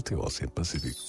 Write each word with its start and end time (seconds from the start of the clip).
volta 0.00 0.14
ao 0.14 0.24
Oceano 0.24 0.52
Pacífico. 0.52 1.00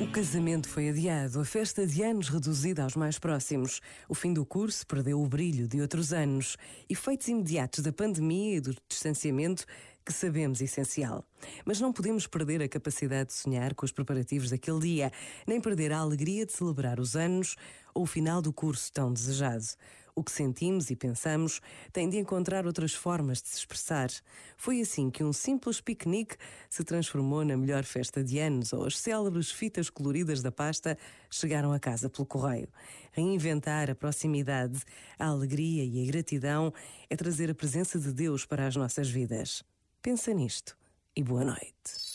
O 0.00 0.06
casamento 0.10 0.68
foi 0.68 0.88
adiado, 0.88 1.40
a 1.40 1.44
festa 1.44 1.86
de 1.86 2.02
anos 2.02 2.28
reduzida 2.28 2.82
aos 2.82 2.96
mais 2.96 3.18
próximos. 3.18 3.80
O 4.08 4.14
fim 4.14 4.32
do 4.32 4.44
curso 4.44 4.84
perdeu 4.86 5.22
o 5.22 5.28
brilho 5.28 5.68
de 5.68 5.80
outros 5.80 6.12
anos. 6.12 6.56
Efeitos 6.88 7.28
imediatos 7.28 7.80
da 7.80 7.92
pandemia 7.92 8.56
e 8.56 8.60
do 8.60 8.74
distanciamento 8.88 9.64
que 10.04 10.12
sabemos 10.12 10.60
essencial. 10.60 11.24
Mas 11.64 11.80
não 11.80 11.92
podemos 11.92 12.26
perder 12.26 12.60
a 12.60 12.68
capacidade 12.68 13.28
de 13.28 13.34
sonhar 13.34 13.74
com 13.74 13.84
os 13.84 13.92
preparativos 13.92 14.50
daquele 14.50 14.80
dia, 14.80 15.12
nem 15.46 15.60
perder 15.60 15.92
a 15.92 15.98
alegria 15.98 16.44
de 16.44 16.52
celebrar 16.52 16.98
os 16.98 17.14
anos 17.14 17.54
ou 17.94 18.02
o 18.02 18.06
final 18.06 18.42
do 18.42 18.52
curso 18.52 18.92
tão 18.92 19.12
desejado. 19.12 19.66
O 20.14 20.22
que 20.22 20.30
sentimos 20.30 20.90
e 20.90 20.96
pensamos 20.96 21.60
tem 21.90 22.08
de 22.08 22.18
encontrar 22.18 22.66
outras 22.66 22.92
formas 22.92 23.40
de 23.40 23.48
se 23.48 23.56
expressar. 23.58 24.10
Foi 24.58 24.80
assim 24.80 25.10
que 25.10 25.24
um 25.24 25.32
simples 25.32 25.80
piquenique 25.80 26.36
se 26.68 26.84
transformou 26.84 27.44
na 27.46 27.56
melhor 27.56 27.82
festa 27.82 28.22
de 28.22 28.38
anos, 28.38 28.74
ou 28.74 28.84
as 28.84 28.98
célebres 28.98 29.50
fitas 29.50 29.88
coloridas 29.88 30.42
da 30.42 30.52
pasta 30.52 30.98
chegaram 31.30 31.72
a 31.72 31.78
casa 31.78 32.10
pelo 32.10 32.26
correio. 32.26 32.68
Reinventar 33.10 33.90
a 33.90 33.94
proximidade, 33.94 34.82
a 35.18 35.28
alegria 35.28 35.82
e 35.82 36.02
a 36.02 36.06
gratidão 36.10 36.74
é 37.08 37.16
trazer 37.16 37.50
a 37.50 37.54
presença 37.54 37.98
de 37.98 38.12
Deus 38.12 38.44
para 38.44 38.66
as 38.66 38.76
nossas 38.76 39.08
vidas. 39.08 39.64
Pensa 40.02 40.34
nisto 40.34 40.76
e 41.16 41.22
boa 41.22 41.44
noite. 41.44 42.12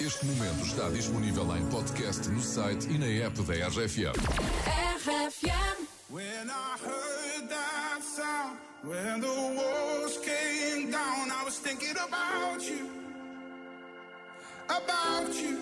Este 0.00 0.26
momento 0.26 0.64
está 0.64 0.88
disponível 0.90 1.56
em 1.56 1.64
podcast 1.70 2.28
no 2.28 2.40
site 2.40 2.88
e 2.88 2.98
na 2.98 3.06
app 3.06 3.42
da 3.42 3.54
RFM. 3.68 4.14
RFM. 4.96 5.88
When 8.82 9.20
the 9.20 9.26
walls 9.26 10.18
came 10.18 10.90
down, 10.90 11.30
I 11.30 11.42
was 11.44 11.58
thinking 11.58 11.96
about 11.96 12.62
you, 12.62 12.88
about 14.66 15.34
you. 15.34 15.58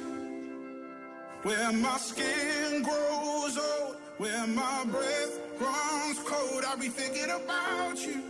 Where 1.43 1.73
my 1.73 1.97
skin 1.99 2.83
grows 2.83 3.57
old, 3.57 3.97
where 4.19 4.47
my 4.47 4.85
breath 4.91 5.39
runs 5.61 6.19
cold, 6.25 6.65
I'll 6.67 6.77
be 6.77 6.89
thinking 6.89 7.31
about 7.31 7.99
you, 7.99 8.23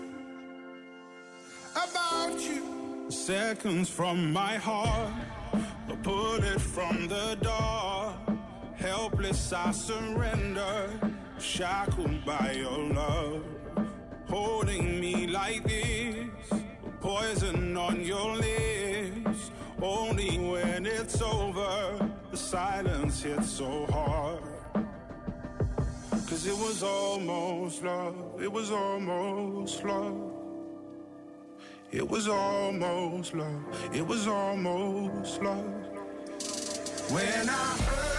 about 1.74 2.41
you. 2.41 3.11
Seconds 3.11 3.89
from 3.89 4.33
my 4.33 4.56
heart, 4.56 5.12
a 5.89 5.96
bullet 5.96 6.61
from 6.61 7.08
the 7.08 7.36
dark. 7.41 8.16
Helpless, 8.77 9.52
I 9.52 9.70
surrender, 9.72 10.91
shackled 11.39 12.24
by 12.24 12.52
your 12.52 12.78
love. 12.92 13.42
Holding 14.28 15.00
me 15.00 15.27
like 15.28 15.62
this, 15.64 16.60
poison 17.00 17.77
on 17.77 18.05
your 18.05 18.36
lips. 18.36 19.50
Only 19.80 20.38
when 20.38 20.86
it's 20.86 21.20
over, 21.22 22.10
the 22.30 22.36
silence 22.36 23.22
hits 23.22 23.50
so 23.50 23.86
hard. 23.86 24.42
Cause 26.28 26.46
it 26.46 26.56
was 26.56 26.83
almost 26.83 27.84
love, 27.84 28.16
it 28.42 28.50
was 28.52 28.70
almost 28.72 29.84
love. 29.84 30.33
It 31.92 32.06
was 32.08 32.27
almost 32.27 33.33
love, 33.34 33.62
it 33.94 34.05
was 34.05 34.27
almost 34.27 35.40
love. 35.40 35.64
When 37.11 37.48
I 37.48 37.52
heard 37.52 38.16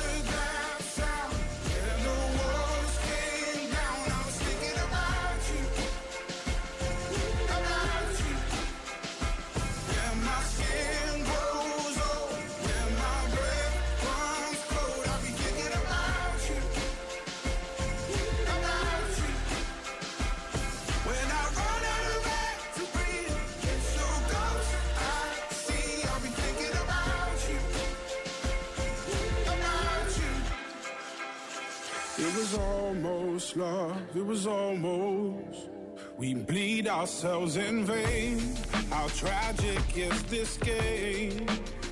It 32.20 32.36
was 32.36 32.58
almost 32.58 33.56
love, 33.56 34.02
it 34.16 34.26
was 34.26 34.48
almost. 34.48 35.70
We 36.18 36.34
bleed 36.34 36.88
ourselves 36.88 37.58
in 37.58 37.86
vain. 37.86 38.56
How 38.90 39.08
tragic 39.10 39.96
is 39.96 40.24
this 40.24 40.58
game? 40.58 41.46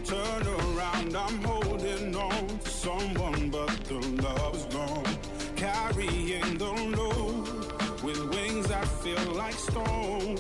Turn 0.03 0.47
around, 0.47 1.16
I'm 1.16 1.44
holding 1.44 2.16
on 2.16 2.47
to 2.47 2.69
someone, 2.69 3.52
but 3.52 3.69
the 3.85 4.00
love's 4.24 4.66
gone. 4.74 5.18
Carrying 5.56 6.58
the 6.58 6.74
load 6.97 8.02
with 8.02 8.19
wings 8.34 8.66
that 8.68 8.88
feel 9.03 9.34
like 9.34 9.53
stone. 9.53 10.38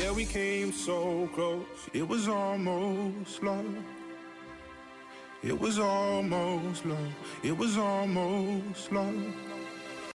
Yeah, 0.00 0.12
we 0.12 0.24
came 0.24 0.72
so 0.72 1.28
close. 1.34 1.90
It 1.92 2.08
was 2.08 2.26
almost 2.26 3.42
love. 3.42 3.84
It 5.42 5.60
was 5.60 5.78
almost 5.78 6.86
love. 6.86 7.12
It 7.42 7.54
was 7.54 7.76
almost 7.76 8.90
love. 8.90 9.34